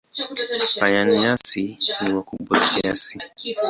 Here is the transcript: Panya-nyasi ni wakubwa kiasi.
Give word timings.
Panya-nyasi 0.81 1.63
ni 2.01 2.09
wakubwa 2.15 2.53
kiasi. 2.67 3.15